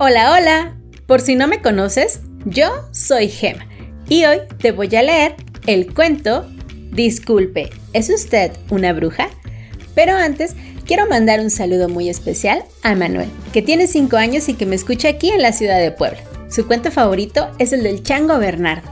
[0.00, 0.76] Hola, hola.
[1.08, 3.66] Por si no me conoces, yo soy Gema
[4.08, 5.34] y hoy te voy a leer
[5.66, 6.48] el cuento
[6.92, 9.28] Disculpe, ¿es usted una bruja?
[9.96, 10.54] Pero antes,
[10.86, 14.76] quiero mandar un saludo muy especial a Manuel, que tiene 5 años y que me
[14.76, 16.20] escucha aquí en la ciudad de Puebla.
[16.48, 18.88] Su cuento favorito es el del Chango Bernardo,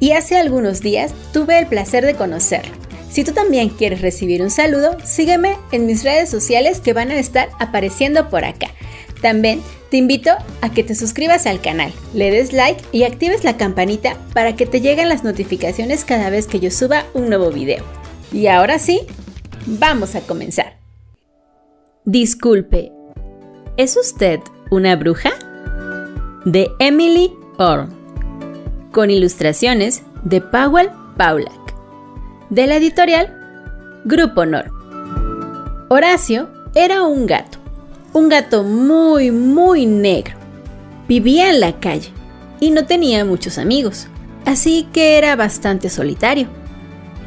[0.00, 2.74] y hace algunos días tuve el placer de conocerlo.
[3.10, 7.18] Si tú también quieres recibir un saludo, sígueme en mis redes sociales que van a
[7.18, 8.68] estar apareciendo por acá.
[9.20, 9.62] También
[9.96, 14.18] te invito a que te suscribas al canal, le des like y actives la campanita
[14.34, 17.82] para que te lleguen las notificaciones cada vez que yo suba un nuevo video.
[18.30, 19.06] Y ahora sí,
[19.64, 20.76] vamos a comenzar.
[22.04, 22.92] Disculpe,
[23.78, 24.40] ¿es usted
[24.70, 25.30] una bruja?
[26.44, 27.88] De Emily Orr,
[28.92, 31.74] con ilustraciones de Powell Paulak,
[32.50, 33.34] de la editorial
[34.04, 34.70] Grupo Honor.
[35.88, 37.55] Horacio era un gato
[38.16, 40.36] un gato muy, muy negro.
[41.06, 42.08] Vivía en la calle
[42.60, 44.06] y no tenía muchos amigos,
[44.46, 46.48] así que era bastante solitario.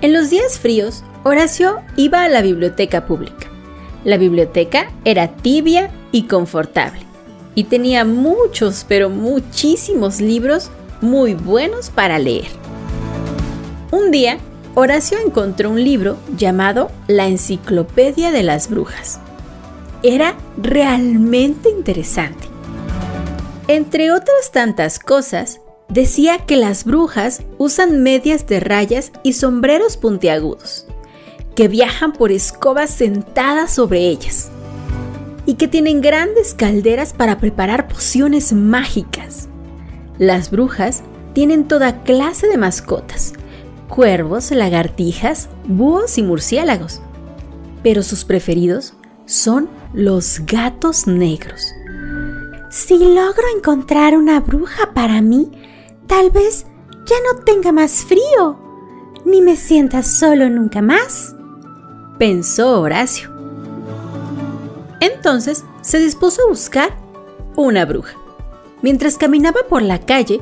[0.02, 3.46] En los días fríos, Horacio iba a la biblioteca pública.
[4.04, 7.02] La biblioteca era tibia y confortable
[7.54, 12.48] y tenía muchos, pero muchísimos libros muy buenos para leer.
[13.92, 14.40] Un día,
[14.74, 19.20] Horacio encontró un libro llamado La Enciclopedia de las Brujas
[20.04, 22.48] era realmente interesante.
[23.68, 30.88] Entre otras tantas cosas, decía que las brujas usan medias de rayas y sombreros puntiagudos,
[31.56, 34.50] que viajan por escobas sentadas sobre ellas
[35.46, 39.50] y que tienen grandes calderas para preparar pociones mágicas.
[40.18, 41.02] Las brujas
[41.34, 43.34] tienen toda clase de mascotas,
[43.88, 47.02] cuervos, lagartijas, búhos y murciélagos,
[47.84, 48.94] pero sus preferidos
[49.30, 51.72] son los gatos negros.
[52.72, 55.52] Si logro encontrar una bruja para mí,
[56.08, 56.66] tal vez
[57.06, 58.60] ya no tenga más frío,
[59.26, 61.36] ni me sienta solo nunca más,
[62.18, 63.30] pensó Horacio.
[65.00, 66.98] Entonces se dispuso a buscar
[67.56, 68.16] una bruja.
[68.82, 70.42] Mientras caminaba por la calle,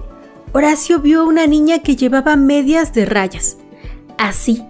[0.53, 3.57] Horacio vio a una niña que llevaba medias de rayas,
[4.17, 4.63] así,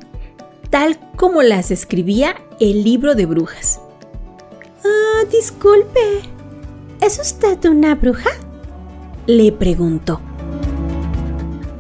[0.72, 3.80] tal como las escribía el libro de brujas.
[4.88, 6.22] Ah, disculpe.
[7.02, 8.30] ¿Es usted una bruja?
[9.26, 10.22] Le preguntó.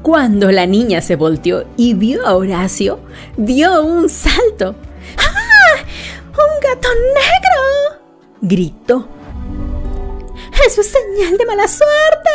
[0.01, 2.99] Cuando la niña se volteó y vio a Horacio,
[3.35, 4.75] dio un salto.
[5.17, 5.83] ¡Ah!
[6.29, 8.01] ¡Un gato negro!
[8.41, 9.07] gritó.
[10.65, 12.29] ¡Eso es señal de mala suerte!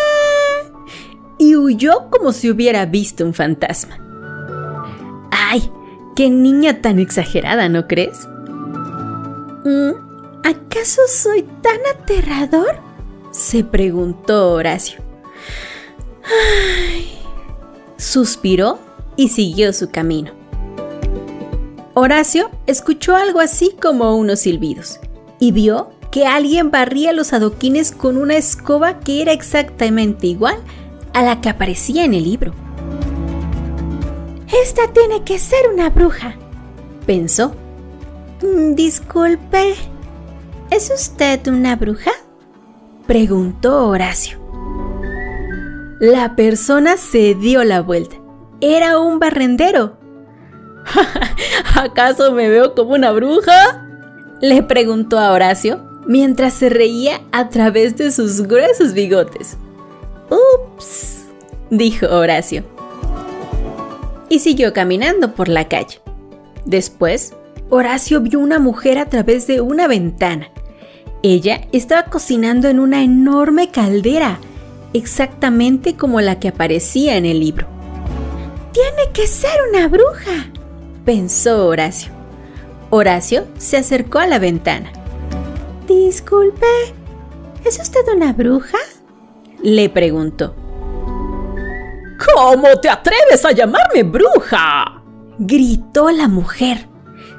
[1.39, 3.99] Y huyó como si hubiera visto un fantasma.
[5.31, 5.71] ¡Ay!
[6.15, 8.29] ¡Qué niña tan exagerada, ¿no crees?
[9.65, 10.12] ¿Mm?
[10.45, 12.81] ¿Acaso soy tan aterrador?
[13.31, 15.01] se preguntó Horacio.
[17.97, 18.79] Suspiró
[19.17, 20.33] y siguió su camino.
[21.95, 24.99] Horacio escuchó algo así como unos silbidos
[25.39, 30.57] y vio que alguien barría los adoquines con una escoba que era exactamente igual
[31.13, 32.53] a la que aparecía en el libro.
[34.63, 36.37] Esta tiene que ser una bruja,
[37.07, 37.55] pensó.
[38.43, 39.75] Mm, disculpe,
[40.75, 42.13] ¿Es usted una bruja?
[43.07, 44.39] preguntó Horacio.
[46.01, 48.17] La persona se dio la vuelta.
[48.63, 49.99] Era un barrendero.
[51.75, 53.87] ¿Acaso me veo como una bruja?
[54.41, 59.59] le preguntó a Horacio mientras se reía a través de sus gruesos bigotes.
[60.31, 61.27] Ups,
[61.69, 62.65] dijo Horacio.
[64.31, 66.01] Y siguió caminando por la calle.
[66.65, 67.35] Después,
[67.69, 70.49] Horacio vio una mujer a través de una ventana.
[71.25, 74.41] Ella estaba cocinando en una enorme caldera,
[74.93, 77.69] exactamente como la que aparecía en el libro.
[78.73, 80.51] Tiene que ser una bruja,
[81.05, 82.11] pensó Horacio.
[82.91, 84.91] Horacio se acercó a la ventana.
[85.87, 86.67] Disculpe,
[87.65, 88.79] ¿es usted una bruja?
[89.63, 90.57] Le preguntó.
[92.35, 95.03] ¿Cómo te atreves a llamarme bruja?
[95.39, 96.92] gritó la mujer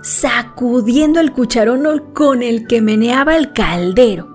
[0.03, 4.27] sacudiendo el cucharón con el que meneaba el caldero.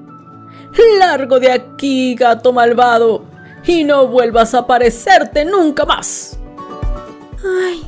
[0.98, 3.24] Largo de aquí, gato malvado,
[3.66, 6.38] y no vuelvas a aparecerte nunca más.
[7.44, 7.82] Ay,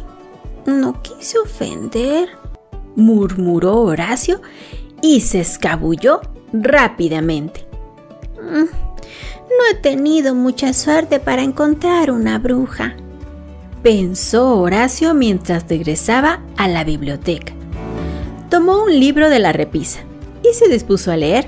[0.67, 2.29] no quise ofender,
[2.97, 4.43] murmuró Horacio
[5.01, 6.21] y se escabulló
[6.53, 7.67] rápidamente.
[8.43, 12.95] Mm, no he tenido mucha suerte para encontrar una bruja,
[13.83, 17.55] pensó Horacio mientras regresaba a la biblioteca
[18.51, 20.01] tomó un libro de la repisa
[20.43, 21.47] y se dispuso a leer.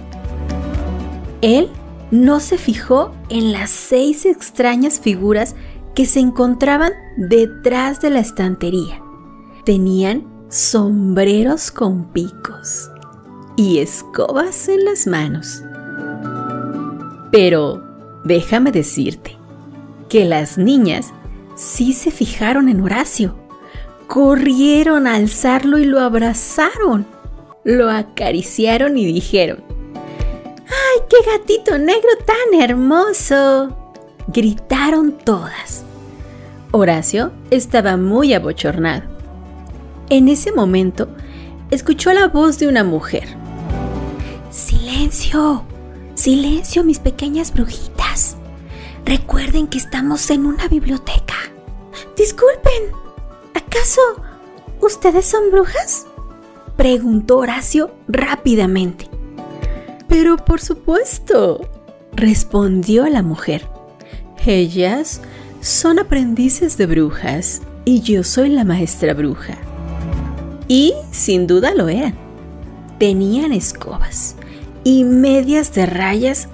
[1.43, 1.69] Él
[2.11, 5.57] no se fijó en las seis extrañas figuras
[5.95, 9.03] que se encontraban detrás de la estantería.
[9.65, 12.91] Tenían sombreros con picos
[13.57, 15.63] y escobas en las manos.
[17.31, 17.83] Pero
[18.25, 19.37] déjame decirte
[20.09, 21.13] que las niñas
[21.57, 23.42] sí se fijaron en Horacio.
[24.13, 27.07] Corrieron a alzarlo y lo abrazaron.
[27.65, 29.65] Lo acariciaron y dijeron,
[29.95, 33.75] ¡Ay, qué gatito negro tan hermoso!
[34.27, 35.85] Gritaron todas.
[36.73, 39.05] Horacio estaba muy abochornado.
[40.11, 41.09] En ese momento,
[41.71, 43.35] escuchó la voz de una mujer.
[44.51, 45.65] Silencio,
[46.17, 48.37] silencio, mis pequeñas brujitas.
[49.07, 51.37] Recuerden que estamos en una biblioteca.
[52.15, 53.02] Disculpen,
[53.73, 54.03] ¿acaso
[54.83, 56.07] ustedes son brujas?
[56.77, 59.09] Preguntó Horacio rápidamente.
[60.09, 61.63] Pero por supuesto,
[62.13, 63.67] respondió la mujer.
[64.45, 65.23] Ellas
[65.63, 69.57] son aprendices de brujas y yo soy la maestra bruja.
[70.69, 72.15] Y sin duda lo eran.
[72.99, 74.37] Tenían escobas
[74.85, 76.49] y medias de rayas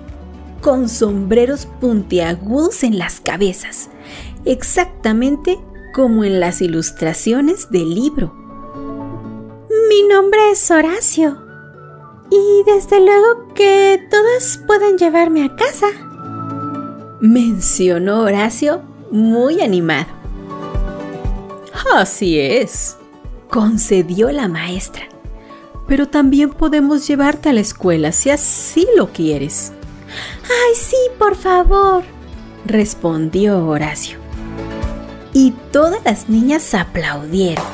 [0.61, 3.91] con sombreros puntiagudos en las cabezas,
[4.44, 5.59] exactamente
[5.99, 8.33] como en las ilustraciones del libro.
[9.89, 11.39] Mi nombre es Horacio.
[12.31, 15.89] Y desde luego que todas pueden llevarme a casa.
[17.19, 18.81] Mencionó Horacio
[19.11, 20.06] muy animado.
[21.93, 22.97] Así es,
[23.50, 25.03] concedió la maestra.
[25.89, 29.73] Pero también podemos llevarte a la escuela si así lo quieres.
[30.45, 32.05] ¡Ay, sí, por favor!
[32.67, 34.18] respondió Horacio.
[35.40, 37.64] Y todas las niñas aplaudieron.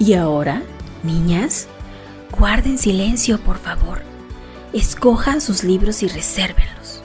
[0.00, 0.64] Y ahora,
[1.04, 1.68] niñas,
[2.36, 4.02] guarden silencio, por favor.
[4.72, 7.04] Escojan sus libros y resérvenlos.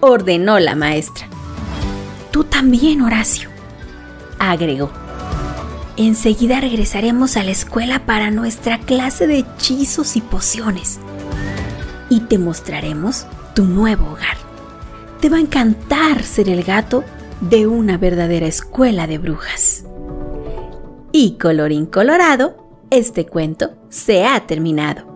[0.00, 1.28] Ordenó la maestra.
[2.30, 3.48] Tú también, Horacio,
[4.38, 4.90] agregó.
[5.96, 11.00] Enseguida regresaremos a la escuela para nuestra clase de hechizos y pociones.
[12.10, 14.36] Y te mostraremos tu nuevo hogar.
[15.22, 17.02] Te va a encantar ser el gato
[17.40, 19.84] de una verdadera escuela de brujas.
[21.12, 25.08] Y colorín colorado, este cuento se ha terminado.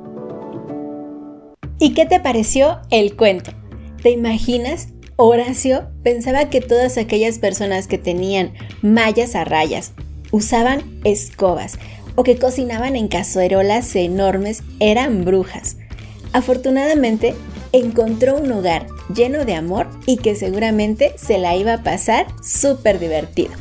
[1.78, 3.52] ¿Y qué te pareció el cuento?
[4.02, 4.88] ¿Te imaginas?
[5.16, 9.92] Horacio pensaba que todas aquellas personas que tenían mallas a rayas
[10.32, 11.78] usaban escobas
[12.16, 15.76] o que cocinaban en cazuerolas enormes eran brujas.
[16.32, 17.34] Afortunadamente,
[17.72, 22.98] encontró un hogar lleno de amor y que seguramente se la iba a pasar súper
[22.98, 23.52] divertido.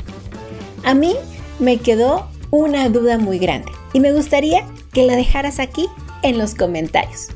[0.84, 1.14] A mí
[1.58, 5.88] me quedó una duda muy grande y me gustaría que la dejaras aquí
[6.22, 7.28] en los comentarios.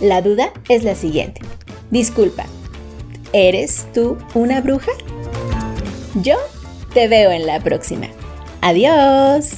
[0.00, 1.40] La duda es la siguiente.
[1.90, 2.46] Disculpa,
[3.32, 4.92] ¿eres tú una bruja?
[6.22, 6.36] Yo
[6.92, 8.08] te veo en la próxima.
[8.60, 9.52] Adiós.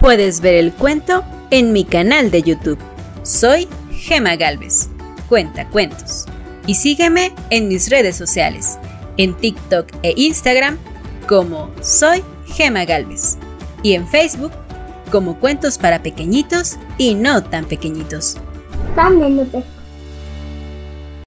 [0.00, 2.78] Puedes ver el cuento en mi canal de YouTube.
[3.22, 4.88] Soy Gema Galvez.
[5.28, 6.26] Cuenta cuentos.
[6.66, 8.78] Y sígueme en mis redes sociales,
[9.16, 10.78] en TikTok e Instagram
[11.26, 13.36] como Soy Gema Galvez
[13.82, 14.52] y en Facebook
[15.10, 18.36] como Cuentos para Pequeñitos y No tan Pequeñitos.